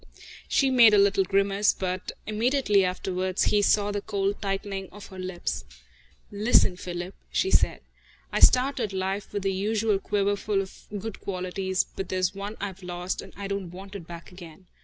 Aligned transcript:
She 0.47 0.71
made 0.71 0.95
a 0.95 0.97
little 0.97 1.23
grimace, 1.23 1.75
but 1.77 2.11
immediately 2.25 2.83
afterwards 2.83 3.43
he 3.43 3.61
saw 3.61 3.91
the 3.91 4.01
cold 4.01 4.41
tightening 4.41 4.89
of 4.89 5.05
her 5.09 5.19
lips. 5.19 5.63
"Listen, 6.31 6.75
Philip," 6.75 7.13
she 7.31 7.51
said. 7.51 7.81
"I 8.31 8.39
started 8.39 8.93
life 8.93 9.31
with 9.31 9.43
the 9.43 9.53
usual 9.53 9.99
quiverful 9.99 10.59
of 10.59 10.87
good 10.97 11.19
qualities, 11.19 11.85
but 11.95 12.09
there's 12.09 12.33
one 12.33 12.57
I've 12.59 12.81
lost, 12.81 13.21
and 13.21 13.31
I 13.37 13.47
don't 13.47 13.69
want 13.69 13.93
it 13.95 14.07
back 14.07 14.31
again. 14.31 14.65